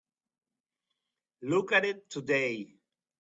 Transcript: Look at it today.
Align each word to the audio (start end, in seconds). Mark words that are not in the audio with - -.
Look 1.43 1.73
at 1.73 1.85
it 1.85 2.09
today. 2.09 2.73